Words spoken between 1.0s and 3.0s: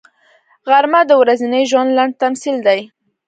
د ورځني ژوند لنډ تمثیل دی